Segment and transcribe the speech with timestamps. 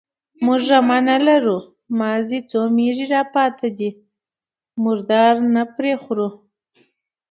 [0.45, 1.57] _موږ رمه نه لرو،
[1.99, 3.89] مازې څو مېږې راپاتې دي،
[4.83, 6.27] مردار نه پرې خورو.